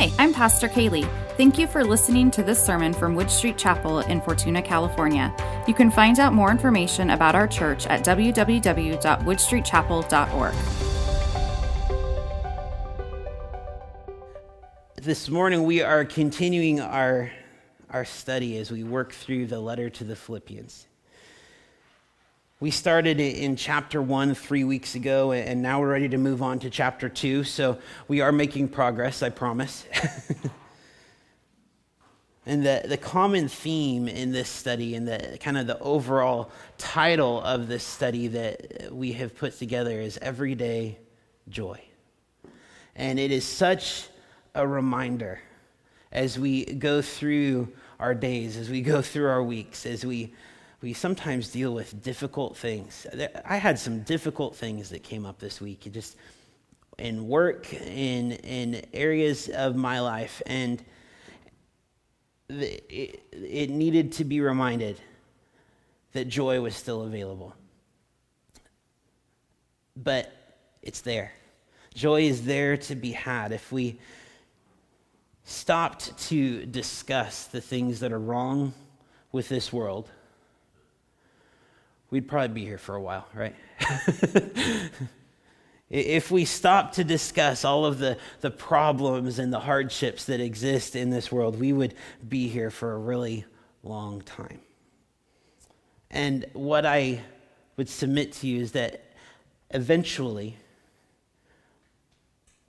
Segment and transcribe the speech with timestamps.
[0.00, 1.06] Hi, I'm Pastor Kaylee.
[1.36, 5.30] Thank you for listening to this sermon from Wood Street Chapel in Fortuna, California.
[5.68, 10.54] You can find out more information about our church at www.woodstreetchapel.org.
[15.02, 17.30] This morning we are continuing our,
[17.90, 20.86] our study as we work through the letter to the Philippians.
[22.62, 26.58] We started in chapter one three weeks ago, and now we're ready to move on
[26.58, 27.42] to chapter two.
[27.42, 29.86] So we are making progress, I promise.
[32.44, 37.40] and the, the common theme in this study, and the kind of the overall title
[37.40, 40.98] of this study that we have put together is Everyday
[41.48, 41.80] Joy.
[42.94, 44.06] And it is such
[44.54, 45.40] a reminder
[46.12, 50.34] as we go through our days, as we go through our weeks, as we
[50.82, 53.06] we sometimes deal with difficult things.
[53.44, 56.16] I had some difficult things that came up this week, just
[56.98, 60.82] in work, in in areas of my life, and
[62.48, 64.98] it, it needed to be reminded
[66.12, 67.54] that joy was still available.
[69.96, 70.32] But
[70.82, 71.32] it's there.
[71.94, 73.98] Joy is there to be had if we
[75.44, 78.72] stopped to discuss the things that are wrong
[79.32, 80.08] with this world
[82.10, 83.54] we'd probably be here for a while, right?
[85.90, 90.96] if we stop to discuss all of the, the problems and the hardships that exist
[90.96, 91.94] in this world, we would
[92.28, 93.44] be here for a really
[93.82, 94.60] long time.
[96.10, 97.22] And what I
[97.76, 99.04] would submit to you is that
[99.70, 100.56] eventually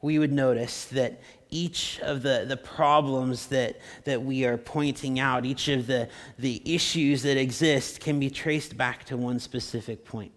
[0.02, 1.22] we would notice that
[1.52, 6.08] each of the, the problems that, that we are pointing out, each of the,
[6.40, 10.32] the issues that exist, can be traced back to one specific point.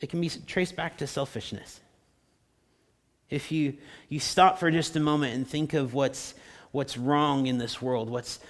[0.00, 1.80] It can be traced back to selfishness.
[3.28, 3.76] If you,
[4.08, 6.34] you stop for just a moment and think of what's,
[6.70, 8.40] what's wrong in this world, what's,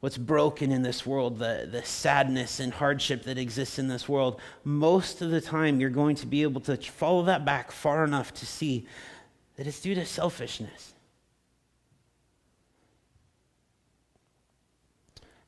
[0.00, 4.40] what's broken in this world, the, the sadness and hardship that exists in this world,
[4.64, 8.32] most of the time you're going to be able to follow that back far enough
[8.32, 8.86] to see
[9.56, 10.94] that it's due to selfishness.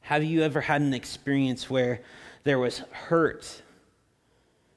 [0.02, 2.00] Have you ever had an experience where
[2.44, 3.62] there was hurt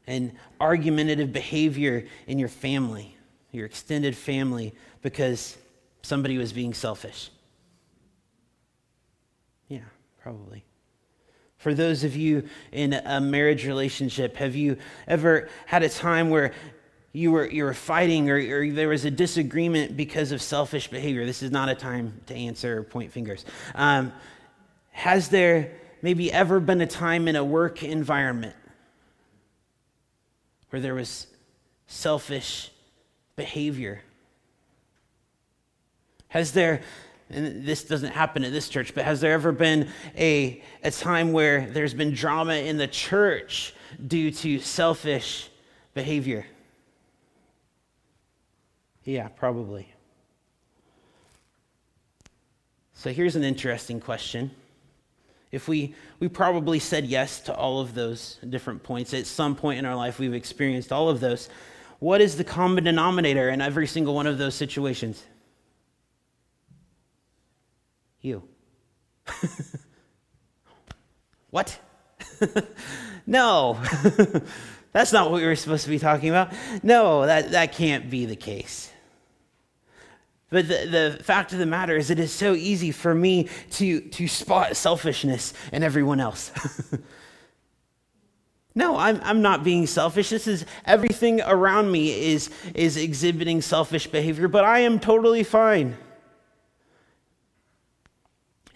[0.08, 3.18] and argumentative behavior in your family,
[3.52, 5.58] your extended family, because
[6.04, 7.32] somebody was being selfish?
[9.68, 9.80] Yeah,
[10.22, 10.64] probably.
[11.58, 14.78] For those of you in a marriage relationship, have you
[15.08, 16.54] ever had a time where
[17.12, 21.26] you were, you were fighting or, or there was a disagreement because of selfish behavior?
[21.26, 23.46] This is not a time to answer or point fingers.
[23.74, 24.12] Um,
[24.92, 25.72] has there
[26.02, 28.56] maybe ever been a time in a work environment
[30.70, 31.28] where there was
[31.88, 32.70] selfish
[33.36, 34.02] behavior?
[36.28, 36.82] Has there
[37.30, 41.32] and this doesn't happen at this church, but has there ever been a, a time
[41.32, 43.74] where there's been drama in the church
[44.08, 45.50] due to selfish
[45.94, 46.46] behavior?
[49.04, 49.92] Yeah, probably.
[52.94, 54.52] So here's an interesting question.
[55.52, 59.80] If we, we probably said yes to all of those different points, at some point
[59.80, 61.50] in our life we've experienced all of those.
[62.00, 65.24] What is the common denominator in every single one of those situations?
[68.26, 68.42] You.
[71.52, 71.80] what?
[73.28, 73.80] no.
[74.94, 76.52] That's not what we were supposed to be talking about.
[76.82, 78.92] No, that, that can't be the case.
[80.50, 84.02] But the, the fact of the matter is, it is so easy for me to,
[84.02, 86.52] to spot selfishness in everyone else.
[88.76, 90.30] no, I'm, I'm not being selfish.
[90.30, 95.96] This is everything around me is, is exhibiting selfish behavior, but I am totally fine.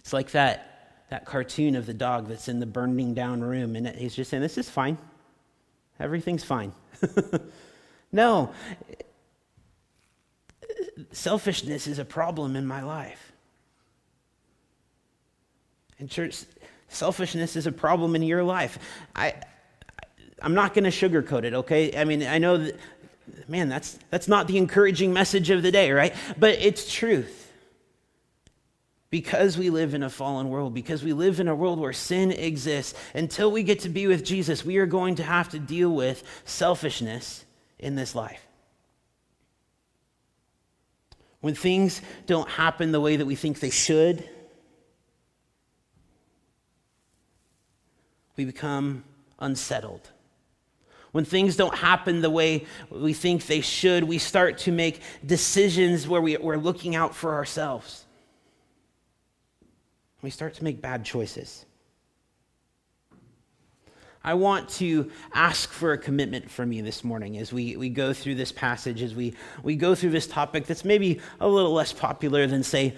[0.09, 3.87] It's like that, that cartoon of the dog that's in the burning down room, and
[3.89, 4.97] he's just saying, This is fine.
[5.99, 6.71] Everything's fine.
[8.11, 8.51] no,
[11.11, 13.33] selfishness is a problem in my life.
[15.99, 16.43] And, church,
[16.87, 18.79] selfishness is a problem in your life.
[19.15, 19.35] I,
[20.41, 21.95] I'm not going to sugarcoat it, okay?
[21.95, 22.79] I mean, I know that,
[23.47, 26.15] man, that's, that's not the encouraging message of the day, right?
[26.35, 27.48] But it's truth.
[29.09, 32.31] Because we live in a fallen world, because we live in a world where sin
[32.31, 35.89] exists, until we get to be with Jesus, we are going to have to deal
[35.89, 37.43] with selfishness
[37.79, 38.45] in this life.
[41.41, 44.27] When things don't happen the way that we think they should,
[48.35, 49.03] we become
[49.39, 50.11] unsettled.
[51.11, 56.07] When things don't happen the way we think they should, we start to make decisions
[56.07, 58.05] where we, we're looking out for ourselves.
[60.21, 61.65] We start to make bad choices.
[64.21, 68.11] I want to ask for a commitment from you this morning as we, we go
[68.11, 69.33] through this passage, as we,
[69.63, 72.95] we go through this topic that's maybe a little less popular than, say,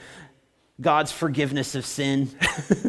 [0.79, 2.27] God's forgiveness of sin,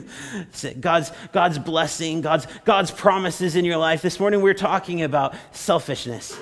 [0.80, 4.00] God's, God's blessing, God's, God's promises in your life.
[4.00, 6.38] This morning we're talking about selfishness.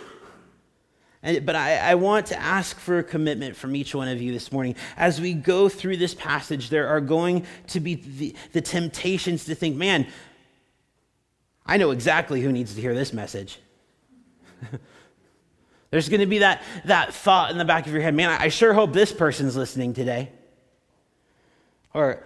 [1.22, 4.32] And, but I, I, want to ask for a commitment from each one of you
[4.32, 4.74] this morning.
[4.96, 9.54] As we go through this passage, there are going to be the, the temptations to
[9.54, 10.06] think, man,
[11.66, 13.58] I know exactly who needs to hear this message.
[15.90, 18.48] There's going to be that, that thought in the back of your head, man, I
[18.48, 20.30] sure hope this person's listening today.
[21.92, 22.22] Or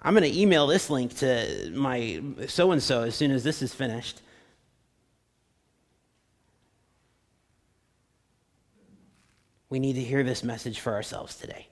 [0.00, 3.60] I'm going to email this link to my so and so as soon as this
[3.60, 4.22] is finished.
[9.70, 11.68] We need to hear this message for ourselves today.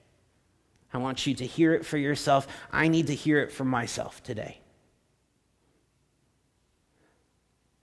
[0.91, 2.47] I want you to hear it for yourself.
[2.71, 4.59] I need to hear it for myself today.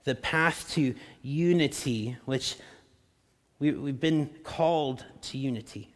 [0.03, 2.55] The path to unity, which
[3.59, 5.93] we, have been called to unity.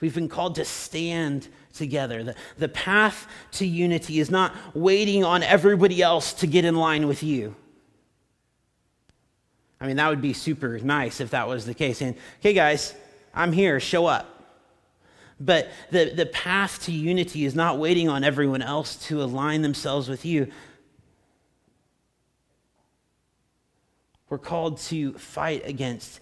[0.00, 2.22] We've been called to stand together.
[2.22, 7.08] The, the path to unity is not waiting on everybody else to get in line
[7.08, 7.56] with you.
[9.84, 12.00] I mean, that would be super nice if that was the case.
[12.00, 12.94] And, okay, guys,
[13.34, 14.42] I'm here, show up.
[15.38, 20.08] But the, the path to unity is not waiting on everyone else to align themselves
[20.08, 20.50] with you.
[24.30, 26.18] We're called to fight against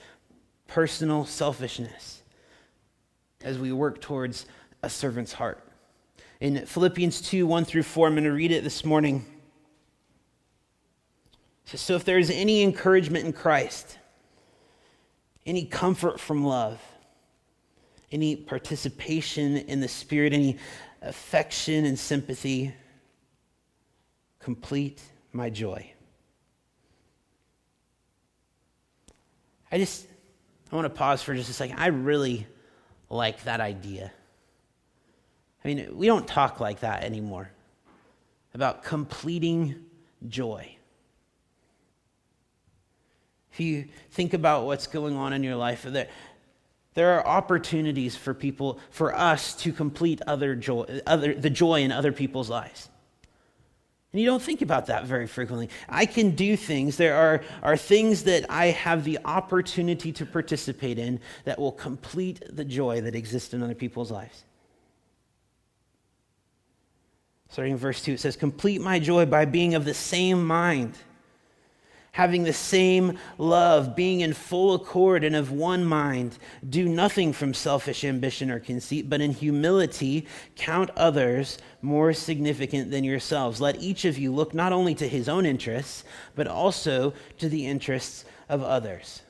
[0.67, 2.21] personal selfishness
[3.45, 4.47] as we work towards
[4.83, 5.65] a servant's heart.
[6.41, 9.25] In Philippians 2 1 through 4, I'm going to read it this morning.
[11.75, 13.99] So if there is any encouragement in Christ,
[15.47, 16.81] any comfort from love,
[18.11, 20.59] any participation in the Spirit, any
[21.01, 22.75] affection and sympathy,
[24.39, 25.01] complete
[25.33, 25.91] my joy.
[29.71, 30.07] I just,
[30.71, 31.79] I want to pause for just a second.
[31.79, 32.47] I really
[33.09, 34.13] like that idea.
[35.65, 37.51] I mean, we don't talk like that anymore
[38.53, 39.87] about completing
[40.29, 40.77] joy.
[43.53, 46.09] If you think about what's going on in your life, there,
[46.95, 51.93] there are opportunities for people, for us to complete other joy, other, the joy in
[51.93, 52.89] other people's lives.
[54.13, 55.69] And you don't think about that very frequently.
[55.89, 60.99] I can do things, there are, are things that I have the opportunity to participate
[60.99, 64.45] in that will complete the joy that exists in other people's lives.
[67.49, 70.95] Starting in verse 2, it says, Complete my joy by being of the same mind
[72.13, 76.39] having the same love, being in full accord and of one mind.
[76.69, 83.03] Do nothing from selfish ambition or conceit, but in humility count others more significant than
[83.03, 83.61] yourselves.
[83.61, 86.05] Let each of you look not only to his own interests,
[86.35, 89.23] but also to the interests of others.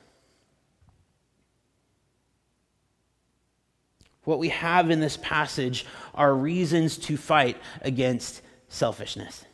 [4.25, 9.45] What we have in this passage are reasons to fight against selfishness.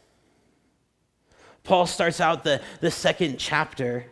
[1.70, 4.08] Paul starts out the, the second chapter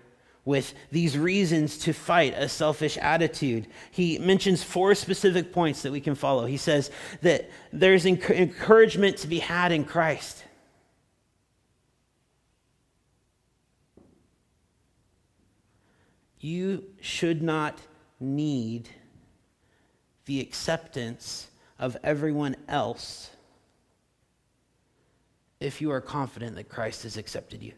[0.45, 3.65] with these reasons to fight a selfish attitude.
[3.89, 6.45] He mentions four specific points that we can follow.
[6.45, 6.91] He says
[7.23, 10.43] that there's encouragement to be had in Christ.
[16.39, 17.81] You should not
[18.19, 18.87] need
[20.25, 21.47] the acceptance
[21.79, 23.31] of everyone else
[25.59, 27.73] if you are confident that Christ has accepted you.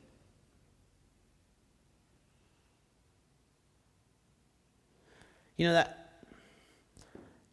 [5.58, 5.96] You know that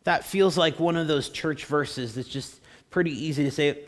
[0.05, 3.81] that feels like one of those church verses that's just pretty easy to say,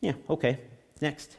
[0.00, 0.58] yeah, okay,
[1.00, 1.36] next.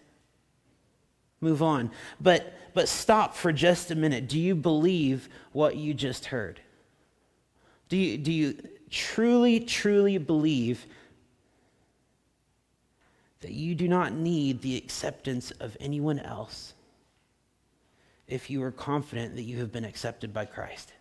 [1.41, 1.91] Move on.
[2.21, 4.27] But but stop for just a minute.
[4.27, 6.59] Do you believe what you just heard?
[7.87, 8.57] Do you, do you
[8.89, 10.85] truly, truly believe
[13.45, 16.73] that you do not need the acceptance of anyone else
[18.27, 20.91] if you are confident that you have been accepted by Christ.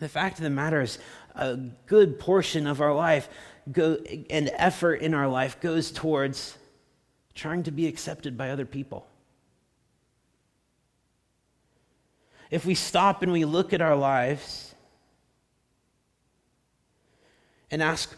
[0.00, 0.98] The fact of the matter is,
[1.36, 1.56] a
[1.86, 3.28] good portion of our life
[3.70, 3.98] go,
[4.30, 6.58] and effort in our life goes towards
[7.32, 9.06] trying to be accepted by other people.
[12.50, 14.74] If we stop and we look at our lives
[17.70, 18.12] and ask,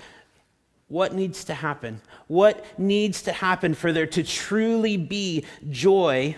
[0.92, 2.00] what needs to happen?
[2.26, 6.36] What needs to happen for there to truly be joy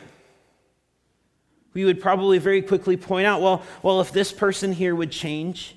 [1.74, 5.76] we would probably very quickly point out well, well, if this person here would change,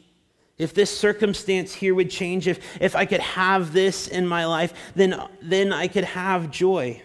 [0.58, 4.74] if this circumstance here would change, if, if I could have this in my life,
[4.96, 7.02] then, then I could have joy.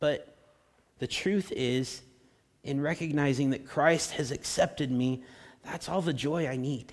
[0.00, 0.34] But
[0.98, 2.02] the truth is,
[2.64, 5.22] in recognizing that Christ has accepted me,
[5.64, 6.92] that's all the joy I need.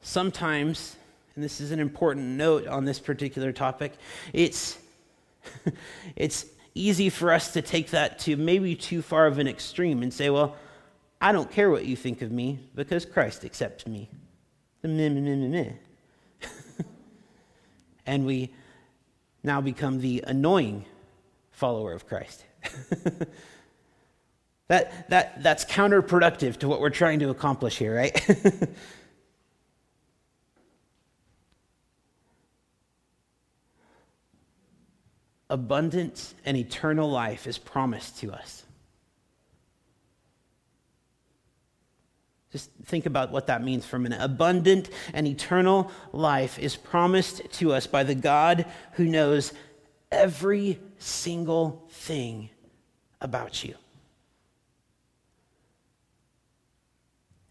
[0.00, 0.96] Sometimes,
[1.34, 3.94] and this is an important note on this particular topic,
[4.32, 4.78] it's,
[6.16, 10.12] it's easy for us to take that to maybe too far of an extreme and
[10.12, 10.56] say, well,
[11.20, 14.10] I don't care what you think of me because Christ accepts me.
[18.06, 18.52] and we
[19.42, 20.84] now become the annoying
[21.64, 22.44] follower of Christ.
[24.68, 28.14] that, that, that's counterproductive to what we're trying to accomplish here, right?
[35.48, 38.64] abundant and eternal life is promised to us.
[42.52, 44.18] Just think about what that means for a minute.
[44.20, 49.54] Abundant and eternal life is promised to us by the God who knows
[50.14, 52.48] every single thing
[53.20, 53.74] about you.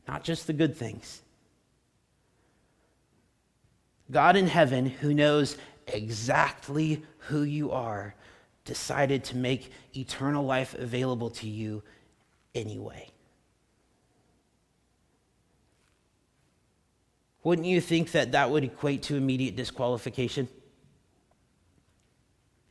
[0.07, 1.21] Not just the good things.
[4.11, 5.57] God in heaven who knows
[5.87, 8.15] exactly who you are,
[8.65, 11.83] decided to make eternal life available to you
[12.55, 13.09] anyway.
[17.43, 20.47] Wouldn't you think that that would equate to immediate disqualification?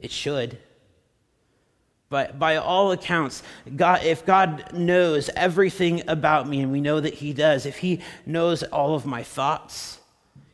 [0.01, 0.59] It should.
[2.13, 3.43] But by all accounts,
[3.75, 8.03] God, if God knows everything about me, and we know that He does, if He
[8.27, 9.99] knows all of my thoughts,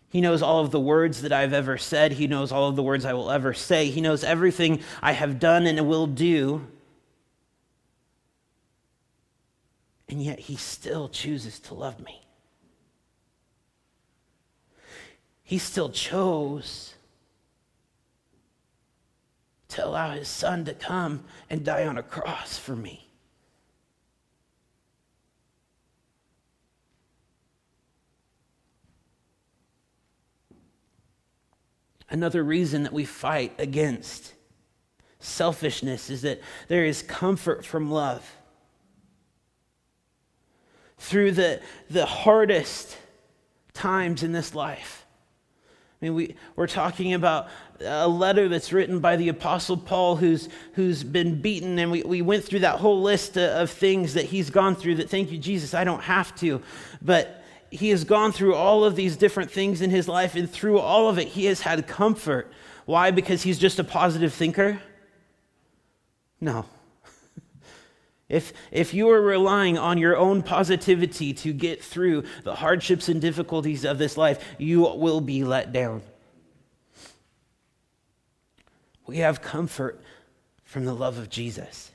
[0.08, 2.12] he knows all of the words that I've ever said.
[2.12, 3.90] He knows all of the words I will ever say.
[3.90, 6.64] He knows everything I have done and will do.
[10.08, 12.22] And yet, He still chooses to love me.
[15.42, 16.94] He still chose
[19.68, 23.08] to allow His Son to come and die on a cross for me.
[32.10, 34.32] Another reason that we fight against
[35.18, 38.34] selfishness is that there is comfort from love.
[40.96, 41.60] Through the,
[41.90, 42.96] the hardest
[43.74, 44.97] times in this life.
[46.00, 47.48] I mean, we, we're talking about
[47.80, 52.22] a letter that's written by the Apostle Paul who's, who's been beaten, and we, we
[52.22, 55.74] went through that whole list of things that he's gone through that, thank you, Jesus,
[55.74, 56.62] I don't have to.
[57.02, 60.78] But he has gone through all of these different things in his life, and through
[60.78, 62.52] all of it, he has had comfort.
[62.86, 63.10] Why?
[63.10, 64.80] Because he's just a positive thinker?
[66.40, 66.64] No.
[68.28, 73.20] If, if you are relying on your own positivity to get through the hardships and
[73.20, 76.02] difficulties of this life, you will be let down.
[79.06, 80.02] We have comfort
[80.64, 81.90] from the love of Jesus.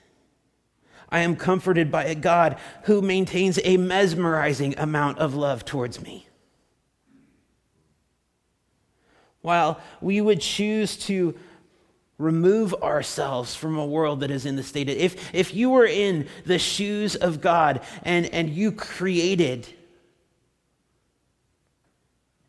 [1.09, 6.27] I am comforted by a God who maintains a mesmerizing amount of love towards me.
[9.41, 11.35] While we would choose to
[12.23, 15.85] remove ourselves from a world that is in the state of, if, if you were
[15.85, 19.67] in the shoes of God and, and you created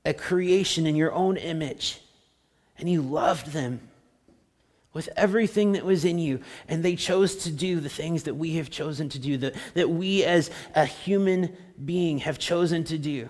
[0.05, 2.01] a creation in your own image
[2.79, 3.81] and you loved them
[4.93, 8.55] with everything that was in you, and they chose to do the things that we
[8.55, 11.55] have chosen to do, that, that we as a human
[11.85, 13.29] being have chosen to do.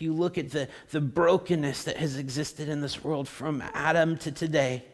[0.00, 4.32] You look at the, the brokenness that has existed in this world from Adam to
[4.32, 4.84] today,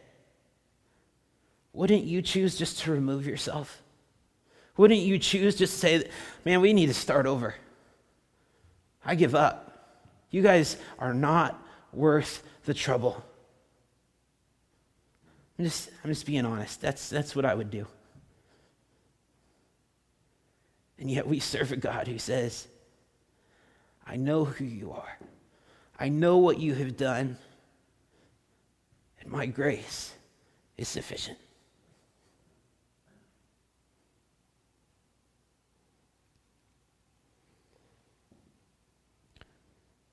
[1.73, 3.81] wouldn't you choose just to remove yourself?
[4.77, 6.09] Wouldn't you choose just to say,
[6.43, 7.55] man, we need to start over?
[9.05, 9.71] I give up.
[10.31, 11.61] You guys are not
[11.93, 13.23] worth the trouble.
[15.57, 16.81] I'm just, I'm just being honest.
[16.81, 17.87] That's, that's what I would do.
[20.97, 22.67] And yet we serve a God who says,
[24.05, 25.17] I know who you are.
[25.99, 27.37] I know what you have done.
[29.19, 30.13] And my grace
[30.77, 31.37] is sufficient.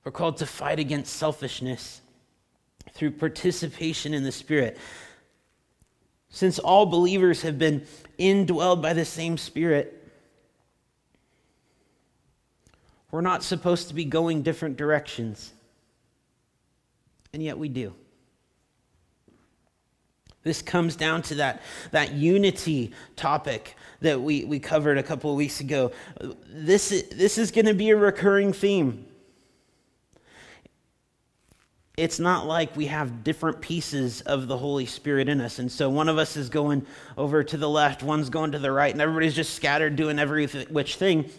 [0.04, 2.00] We're called to fight against selfishness
[2.92, 4.76] through participation in the Spirit.
[6.28, 7.87] Since all believers have been
[8.18, 10.01] indwelled by the same Spirit,
[13.12, 15.52] We're not supposed to be going different directions.
[17.33, 17.95] And yet we do.
[20.42, 25.37] This comes down to that, that unity topic that we, we covered a couple of
[25.37, 25.92] weeks ago.
[26.49, 29.07] This, this is going to be a recurring theme.
[31.97, 35.59] It's not like we have different pieces of the Holy Spirit in us.
[35.59, 36.87] And so one of us is going
[37.19, 40.47] over to the left, one's going to the right, and everybody's just scattered doing every
[40.47, 41.31] which thing.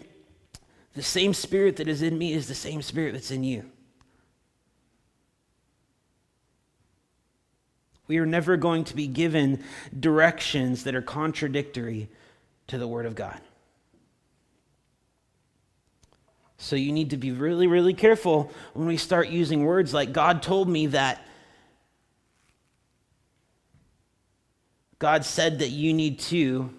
[0.94, 3.64] The same Spirit that is in me is the same Spirit that's in you.
[8.06, 9.64] We are never going to be given
[9.98, 12.08] directions that are contradictory
[12.66, 13.40] to the Word of God.
[16.58, 20.42] So you need to be really, really careful when we start using words like God
[20.42, 21.26] told me that.
[24.98, 26.72] God said that you need to.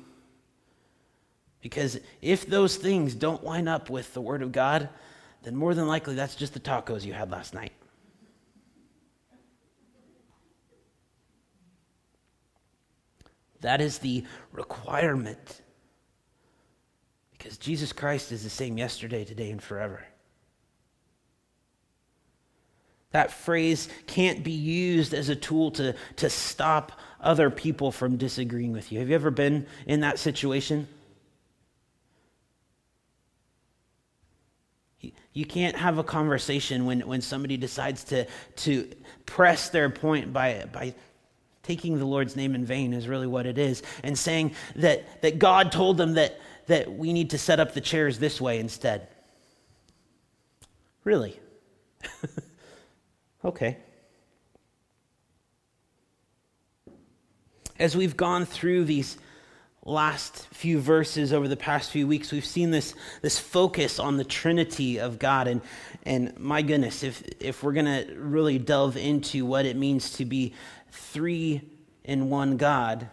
[1.66, 4.88] Because if those things don't line up with the Word of God,
[5.42, 7.72] then more than likely that's just the tacos you had last night.
[13.62, 15.64] That is the requirement.
[17.32, 20.06] Because Jesus Christ is the same yesterday, today, and forever.
[23.10, 28.72] That phrase can't be used as a tool to, to stop other people from disagreeing
[28.72, 29.00] with you.
[29.00, 30.88] Have you ever been in that situation?
[35.36, 38.26] You can't have a conversation when, when somebody decides to,
[38.56, 38.90] to
[39.26, 40.96] press their point by, by
[41.62, 45.38] taking the Lord's name in vain is really what it is, and saying that, that
[45.38, 49.10] God told them that, that we need to set up the chairs this way instead.
[51.04, 51.38] Really?
[53.46, 53.78] okay.
[57.78, 59.18] As we've gone through these
[59.86, 64.24] last few verses over the past few weeks, we've seen this, this focus on the
[64.24, 65.48] Trinity of God.
[65.48, 65.62] And,
[66.04, 70.26] and my goodness, if, if we're going to really delve into what it means to
[70.26, 70.54] be
[70.92, 71.62] three
[72.04, 73.08] in one God,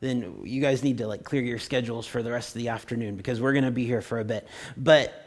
[0.00, 3.16] then you guys need to like clear your schedules for the rest of the afternoon
[3.16, 4.48] because we're going to be here for a bit.
[4.76, 5.24] But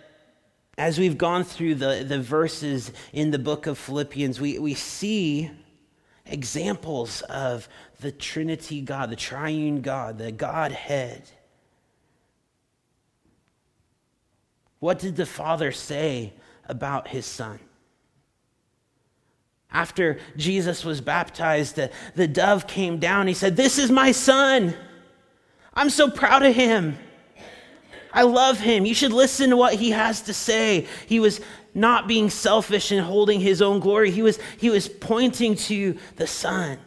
[0.78, 5.52] as we've gone through the, the verses in the book of Philippians, we, we see
[6.26, 7.68] examples of
[8.02, 11.24] the Trinity God, the triune God, the Godhead.
[14.80, 16.34] What did the Father say
[16.68, 17.60] about his Son?
[19.72, 23.28] After Jesus was baptized, the, the dove came down.
[23.28, 24.76] He said, This is my son.
[25.74, 26.98] I'm so proud of him.
[28.12, 28.86] I love him.
[28.86, 30.88] You should listen to what he has to say.
[31.08, 31.40] He was
[31.74, 36.28] not being selfish and holding his own glory, he was, he was pointing to the
[36.28, 36.78] Son.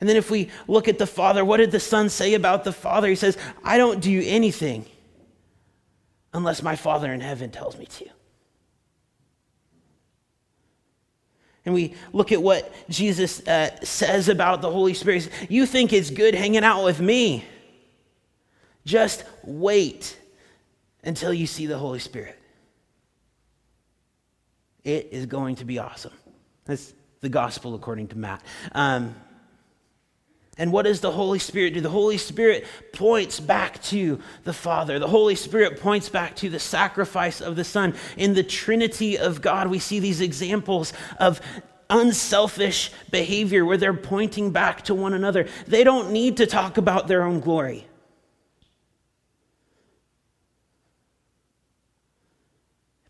[0.00, 2.72] And then if we look at the Father, what did the Son say about the
[2.72, 3.08] Father?
[3.08, 4.84] He says, I don't do anything
[6.34, 8.06] unless my Father in heaven tells me to.
[11.66, 16.10] and we look at what Jesus uh, says about the Holy Spirit, you think it's
[16.10, 17.44] good hanging out with me.
[18.86, 20.16] Just wait
[21.02, 22.38] until you see the Holy Spirit.
[24.84, 26.12] It is going to be awesome.
[26.66, 28.42] That's the gospel according to Matt.
[28.70, 29.16] Um,
[30.58, 31.80] and what does the Holy Spirit do?
[31.82, 34.98] The Holy Spirit points back to the Father.
[34.98, 37.94] The Holy Spirit points back to the sacrifice of the Son.
[38.16, 41.42] In the Trinity of God, we see these examples of
[41.90, 45.46] unselfish behavior where they're pointing back to one another.
[45.66, 47.86] They don't need to talk about their own glory.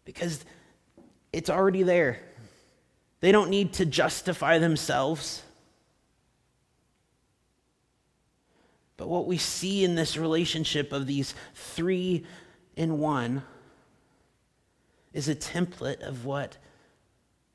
[0.05, 0.45] Because
[1.33, 2.21] it's already there.
[3.21, 5.43] They don't need to justify themselves.
[8.97, 12.25] But what we see in this relationship of these three
[12.77, 13.43] in one
[15.13, 16.57] is a template of what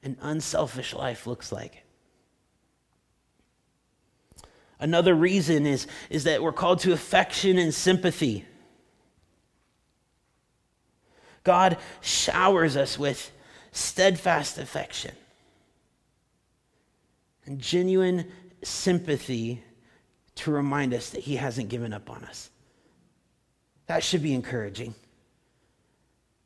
[0.04, 1.84] an unselfish life looks like.
[4.80, 8.46] Another reason is, is that we're called to affection and sympathy.
[11.44, 13.32] God showers us with
[13.72, 15.16] steadfast affection
[17.46, 18.32] and genuine
[18.64, 19.64] sympathy
[20.42, 22.50] to remind us that He hasn't given up on us.
[23.88, 24.96] That should be encouraging.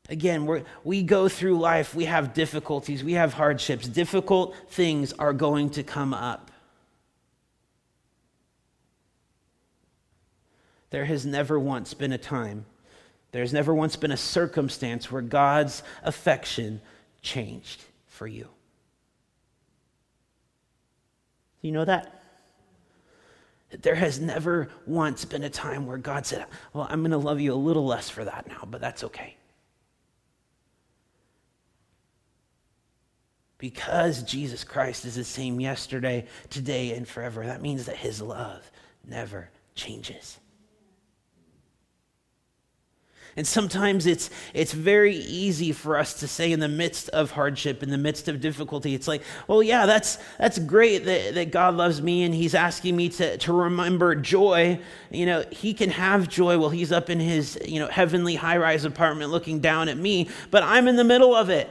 [0.08, 3.88] Again, we we go through life, we have difficulties, we have hardships.
[3.88, 6.50] Difficult things are going to come up.
[10.90, 12.66] There has never once been a time,
[13.32, 16.80] there's never once been a circumstance where God's affection
[17.22, 18.48] changed for you.
[21.60, 22.15] Do you know that?
[23.82, 27.40] There has never once been a time where God said, Well, I'm going to love
[27.40, 29.36] you a little less for that now, but that's okay.
[33.58, 38.70] Because Jesus Christ is the same yesterday, today, and forever, that means that his love
[39.06, 40.38] never changes.
[43.36, 47.82] And sometimes it's, it's very easy for us to say in the midst of hardship,
[47.82, 51.74] in the midst of difficulty, it's like, well, yeah, that's, that's great that, that God
[51.74, 54.80] loves me and he's asking me to, to remember joy.
[55.10, 58.56] You know, he can have joy while he's up in his, you know, heavenly high
[58.56, 61.68] rise apartment looking down at me, but I'm in the middle of it.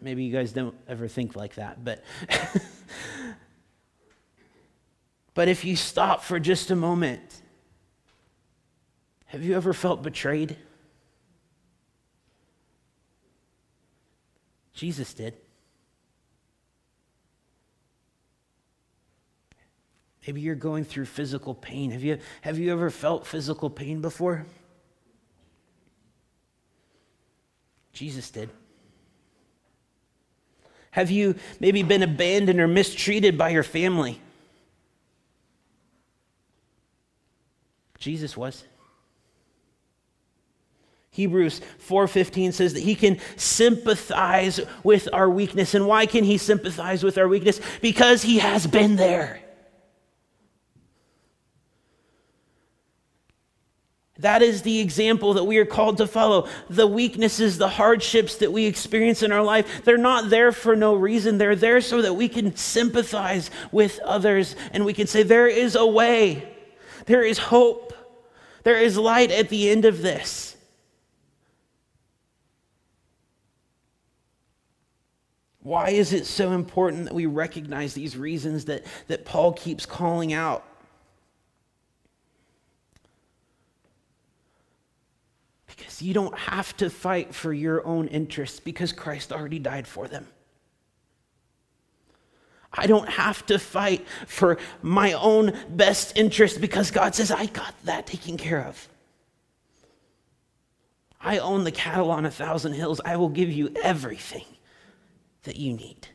[0.00, 2.02] Maybe you guys don't ever think like that, but
[5.34, 7.42] But if you stop for just a moment,
[9.26, 10.56] have you ever felt betrayed?
[14.72, 15.34] Jesus did.
[20.26, 21.90] Maybe you're going through physical pain.
[21.90, 24.46] Have you, have you ever felt physical pain before?
[27.92, 28.50] Jesus did.
[30.92, 34.20] Have you maybe been abandoned or mistreated by your family?
[37.98, 38.64] Jesus was.
[41.10, 45.74] Hebrews 4:15 says that he can sympathize with our weakness.
[45.74, 47.60] And why can he sympathize with our weakness?
[47.80, 49.40] Because he has been there.
[54.18, 56.48] That is the example that we are called to follow.
[56.70, 60.94] The weaknesses, the hardships that we experience in our life, they're not there for no
[60.94, 61.38] reason.
[61.38, 65.74] They're there so that we can sympathize with others and we can say, There is
[65.76, 66.53] a way,
[67.06, 67.92] there is hope.
[68.62, 70.56] There is light at the end of this.
[75.64, 80.34] Why is it so important that we recognize these reasons that, that Paul keeps calling
[80.34, 80.62] out?
[85.66, 90.06] Because you don't have to fight for your own interests because Christ already died for
[90.06, 90.26] them.
[92.76, 97.74] I don't have to fight for my own best interest because God says, I got
[97.84, 98.88] that taken care of.
[101.20, 103.00] I own the cattle on a thousand hills.
[103.04, 104.44] I will give you everything
[105.44, 106.08] that you need.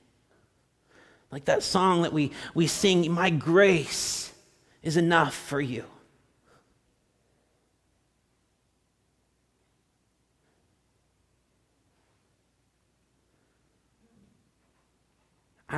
[1.32, 4.34] Like that song that we, we sing, My grace
[4.84, 5.86] is enough for you.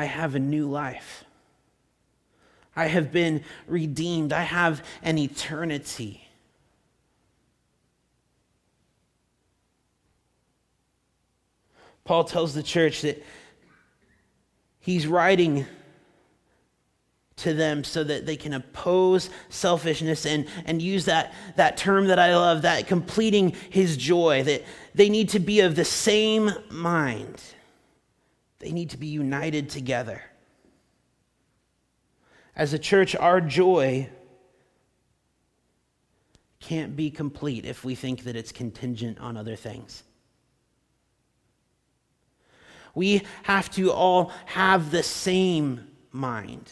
[0.02, 1.26] I have a new life.
[2.76, 4.34] I have been redeemed.
[4.34, 6.28] I have an eternity.
[12.04, 13.24] Paul tells the church that
[14.80, 15.68] he's writing
[17.36, 22.18] to them so that they can oppose selfishness and, and use that, that term that
[22.18, 24.64] I love, that completing his joy, that
[24.96, 27.40] they need to be of the same mind.
[28.62, 30.22] They need to be united together.
[32.56, 34.08] As a church, our joy
[36.60, 40.04] can't be complete if we think that it's contingent on other things.
[42.94, 46.72] We have to all have the same mind.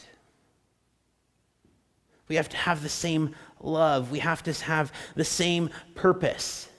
[2.28, 4.12] We have to have the same love.
[4.12, 6.69] We have to have the same purpose.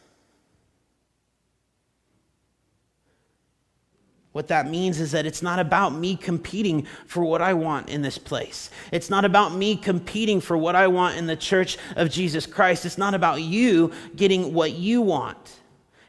[4.33, 8.03] What that means is that it's not about me competing for what I want in
[8.03, 8.71] this place.
[8.93, 12.87] It's not about me competing for what I want in the church of Jesus Christ.
[12.87, 15.61] It's not about you getting what you want.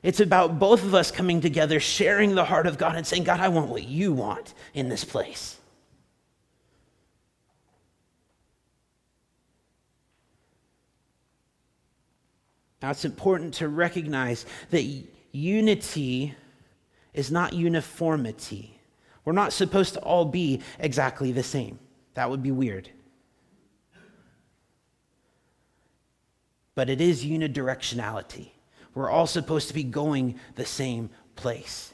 [0.03, 3.39] It's about both of us coming together, sharing the heart of God, and saying, God,
[3.39, 5.57] I want what you want in this place.
[12.81, 14.83] Now, it's important to recognize that
[15.31, 16.35] unity
[17.13, 18.79] is not uniformity.
[19.25, 21.79] We're not supposed to all be exactly the same.
[22.13, 22.89] That would be weird.
[26.73, 28.49] But it is unidirectionality.
[28.93, 31.93] We're all supposed to be going the same place.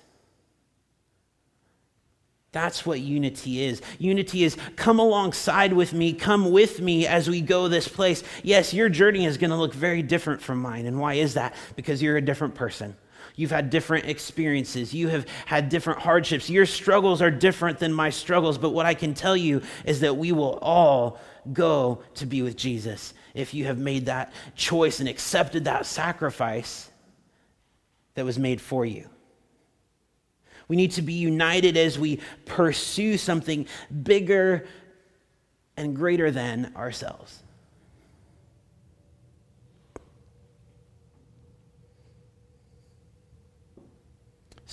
[2.52, 3.82] That's what unity is.
[4.00, 8.24] Unity is come alongside with me, come with me as we go this place.
[8.42, 10.86] Yes, your journey is going to look very different from mine.
[10.86, 11.54] And why is that?
[11.76, 12.96] Because you're a different person.
[13.38, 14.96] You've had different experiences.
[14.96, 16.50] You have had different hardships.
[16.50, 18.58] Your struggles are different than my struggles.
[18.58, 21.20] But what I can tell you is that we will all
[21.54, 26.90] go to be with Jesus if you have made that choice and accepted that sacrifice
[28.16, 29.08] that was made for you.
[30.68, 33.68] We need to be united as we pursue something
[34.04, 34.66] bigger
[35.78, 37.44] and greater than ourselves.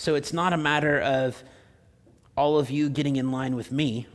[0.04, 1.42] So it's not a matter of
[2.36, 4.06] all of you getting in line with me.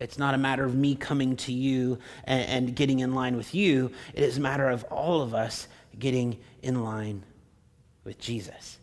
[0.00, 3.54] It's not a matter of me coming to you and, and, getting in line with
[3.54, 3.92] you.
[4.12, 7.22] It is a matter of all of us getting in line
[8.02, 8.80] with Jesus.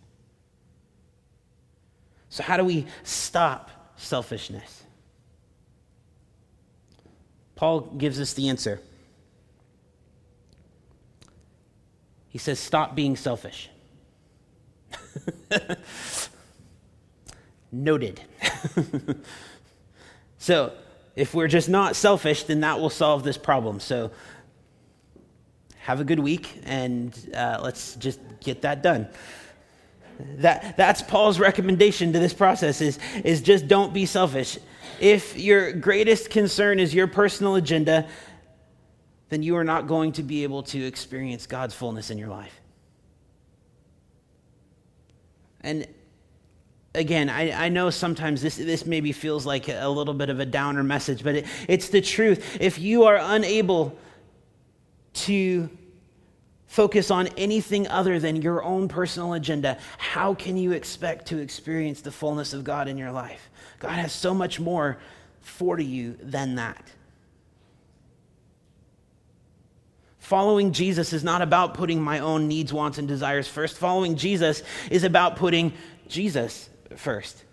[2.29, 4.83] So, how do we stop selfishness?
[7.55, 8.79] Paul gives us the answer.
[12.29, 13.69] He says, Stop being selfish.
[17.71, 18.21] Noted.
[20.37, 20.73] so,
[21.15, 23.79] if we're just not selfish, then that will solve this problem.
[23.79, 24.11] So,
[25.85, 29.07] have a good week and uh, let's just get that done.
[30.37, 34.57] That, that's Paul's recommendation to this process is, is just don't be selfish.
[34.99, 38.07] If your greatest concern is your personal agenda,
[39.29, 42.61] then you are not going to be able to experience God's fullness in your life.
[45.65, 45.87] And
[46.93, 50.45] again, I, I know sometimes this, this maybe feels like a little bit of a
[50.45, 52.57] downer message, but it, it's the truth.
[52.61, 53.97] If you are unable
[55.13, 55.69] to
[56.67, 62.01] focus on anything other than your own personal agenda, how can you expect to experience
[62.01, 63.49] the fullness of God in your life?
[63.79, 64.97] God has so much more
[65.41, 66.91] for you than that.
[70.25, 73.77] Following Jesus is not about putting my own needs, wants, and desires first.
[73.77, 75.71] Following Jesus is about putting
[76.07, 77.43] Jesus first.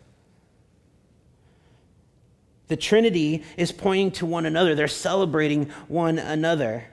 [2.68, 6.84] The Trinity is pointing to one another, they're celebrating one another.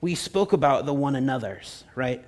[0.00, 2.24] We spoke about the one another's, right?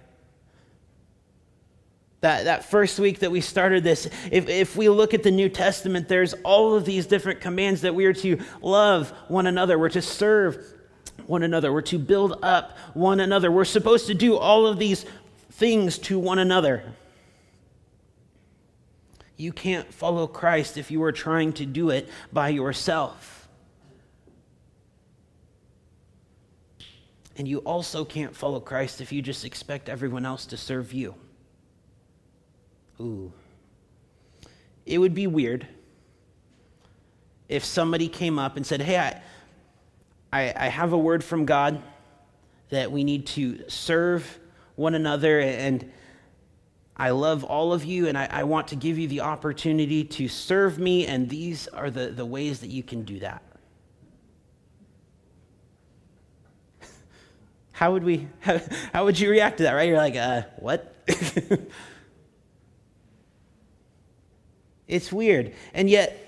[2.21, 5.49] That, that first week that we started this, if, if we look at the New
[5.49, 9.89] Testament, there's all of these different commands that we are to love one another, we're
[9.89, 10.75] to serve
[11.27, 13.51] one another, we're to build up one another.
[13.51, 15.05] We're supposed to do all of these
[15.53, 16.83] things to one another.
[19.37, 23.49] You can't follow Christ if you are trying to do it by yourself.
[27.39, 31.15] And you also can't follow Christ if you just expect everyone else to serve you.
[32.99, 33.31] Ooh.
[34.87, 35.67] It would be weird
[37.49, 39.21] if somebody came up and said, Hey, I,
[40.33, 41.83] I, I have a word from God
[42.71, 44.39] that we need to serve
[44.75, 45.91] one another and
[46.97, 50.29] I love all of you and I, I, want to give you the opportunity to
[50.29, 53.43] serve me, and these are the, the ways that you can do that.
[57.73, 58.61] How would we, how,
[58.95, 59.87] how would you react to that, right?
[59.87, 60.95] You're like, uh, what?
[64.89, 65.53] it's weird.
[65.75, 66.19] And yet,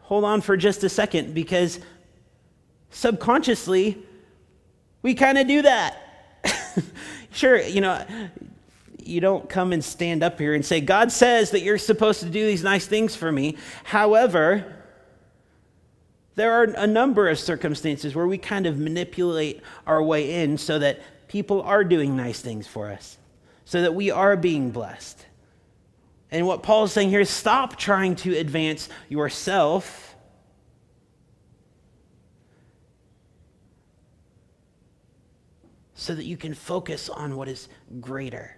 [0.00, 1.78] hold on for just a second because
[2.90, 4.02] subconsciously,
[5.02, 5.96] we kind of do that.
[7.32, 8.04] sure, you know,
[9.02, 12.30] you don't come and stand up here and say, God says that you're supposed to
[12.30, 13.56] do these nice things for me.
[13.84, 14.76] However,
[16.34, 20.78] there are a number of circumstances where we kind of manipulate our way in so
[20.78, 23.18] that people are doing nice things for us,
[23.64, 25.26] so that we are being blessed.
[26.30, 30.07] And what Paul is saying here is stop trying to advance yourself
[35.98, 37.68] so that you can focus on what is
[38.00, 38.56] greater.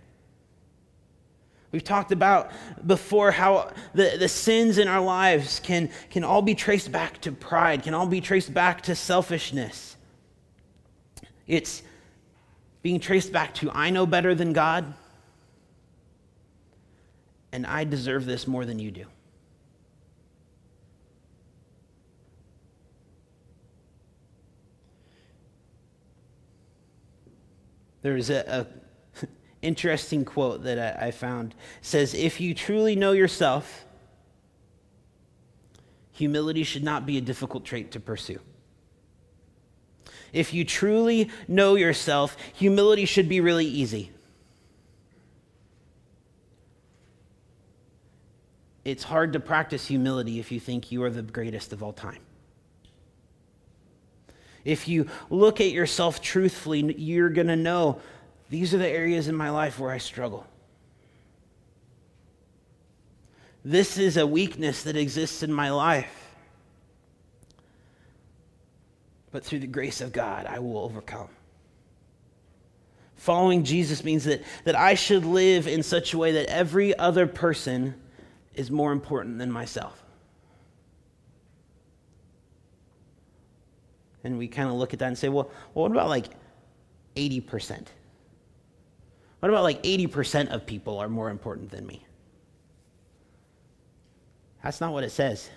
[1.73, 2.51] We've talked about
[2.87, 7.33] before how the, the sins in our lives can, can all be traced back to
[7.33, 9.97] pride, can all be traced back to selfishness.
[11.47, 11.83] It's
[12.83, 14.93] being traced back to I know better than God,
[17.53, 19.07] and I deserve this more than you do.
[28.03, 28.67] There's a,
[29.23, 29.27] a
[29.63, 31.53] interesting quote that I, I found.
[31.53, 33.85] It says, If you truly know yourself,
[36.13, 38.41] humility should not be a difficult trait to pursue.
[40.33, 44.11] If you truly know yourself, humility should be really easy.
[48.85, 52.21] It's hard to practice humility if you think you are the greatest of all time.
[54.65, 58.01] If you look at yourself truthfully, you're going to know
[58.51, 60.47] these are the areas in my life where I struggle.
[63.65, 66.35] This is a weakness that exists in my life.
[69.33, 71.29] But through the grace of God, I will overcome.
[73.17, 77.27] Following Jesus means that, that I should live in such a way that every other
[77.27, 77.95] person
[78.55, 80.03] is more important than myself.
[84.25, 86.27] And we kind of look at that and say, well, well what about like
[87.17, 87.87] 80%?
[89.41, 92.05] What about like 80% of people are more important than me?
[94.63, 95.49] That's not what it says.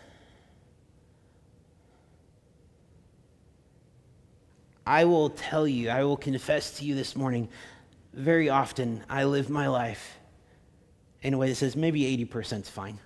[4.85, 7.49] I will tell you, I will confess to you this morning,
[8.13, 10.17] very often I live my life
[11.21, 12.99] in a way that says maybe 80% is fine.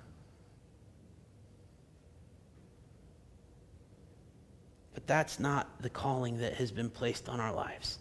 [4.93, 7.97] But that's not the calling that has been placed on our lives.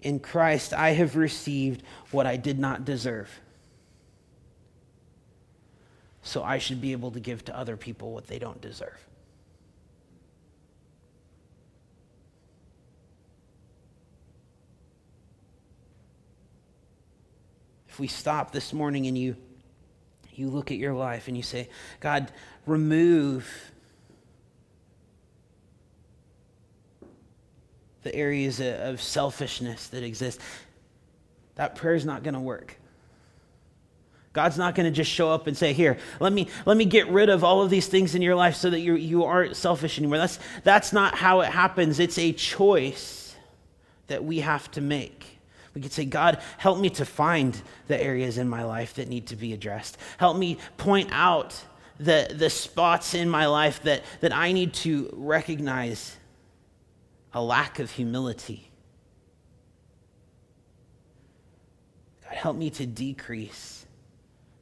[0.00, 3.28] In Christ, I have received what I did not deserve.
[6.22, 8.96] So I should be able to give to other people what they don't deserve.
[17.88, 19.36] If we stop this morning and you
[20.38, 22.30] you look at your life and you say, God,
[22.64, 23.72] remove
[28.02, 30.40] the areas of selfishness that exist,
[31.56, 32.76] that prayer is not going to work.
[34.32, 37.08] God's not going to just show up and say, "Here, let me let me get
[37.08, 39.98] rid of all of these things in your life so that you you aren't selfish
[39.98, 41.98] anymore." That's that's not how it happens.
[41.98, 43.34] It's a choice
[44.06, 45.38] that we have to make.
[45.74, 49.28] We could say, God, help me to find the areas in my life that need
[49.28, 49.96] to be addressed.
[50.18, 51.62] Help me point out
[52.00, 56.16] the, the spots in my life that, that I need to recognize
[57.38, 58.68] a lack of humility.
[62.24, 63.86] God, help me to decrease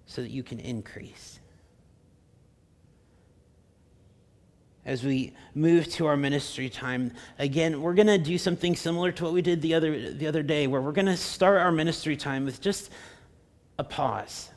[0.04, 1.40] so that you can increase.
[4.84, 9.24] As we move to our ministry time, again, we're going to do something similar to
[9.24, 12.14] what we did the other, the other day, where we're going to start our ministry
[12.14, 12.90] time with just
[13.78, 14.50] a pause.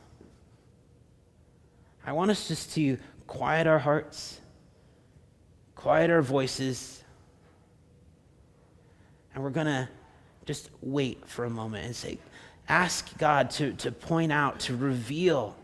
[2.05, 4.41] I want us just to quiet our hearts,
[5.75, 6.99] quiet our voices,
[9.33, 9.87] and we're going to
[10.45, 12.17] just wait for a moment and say,
[12.67, 15.55] ask God to, to point out, to reveal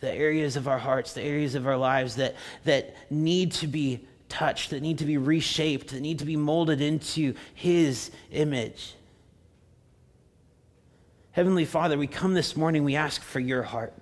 [0.00, 4.06] the areas of our hearts, the areas of our lives that, that need to be
[4.28, 8.94] touched, that need to be reshaped, that need to be molded into His image.
[11.32, 13.92] Heavenly Father, we come this morning, we ask for your heart.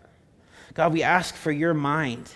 [0.74, 2.30] God, we ask for your mind.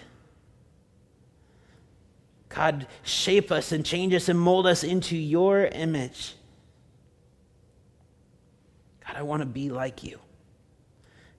[2.57, 6.35] God, shape us and change us and mold us into your image.
[9.07, 10.19] God, I want to be like you.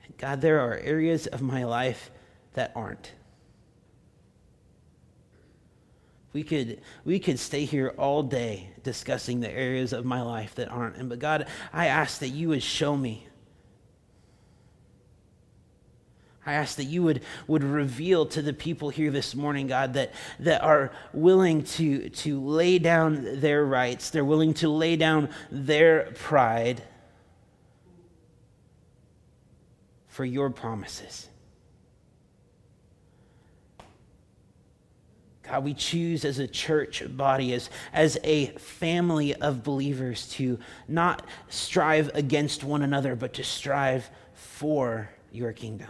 [0.06, 2.12] And God, there are areas of my life
[2.53, 3.13] that aren't.
[6.34, 10.69] We could, we could stay here all day discussing the areas of my life that
[10.69, 10.97] aren't.
[10.97, 13.26] And but God, I ask that you would show me
[16.47, 20.13] I ask that you would, would reveal to the people here this morning, God, that,
[20.39, 26.10] that are willing to, to lay down their rights, they're willing to lay down their
[26.15, 26.81] pride
[30.07, 31.27] for your promises.
[35.43, 41.25] God, we choose as a church body, as, as a family of believers, to not
[41.49, 45.89] strive against one another, but to strive for your kingdom.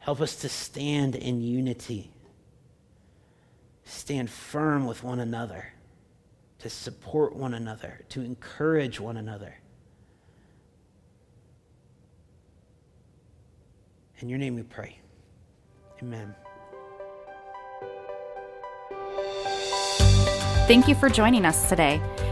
[0.00, 2.10] Help us to stand in unity,
[3.84, 5.72] stand firm with one another,
[6.58, 9.54] to support one another, to encourage one another.
[14.20, 14.98] In your name we pray.
[16.02, 16.34] Amen.
[20.66, 22.00] Thank you for joining us today.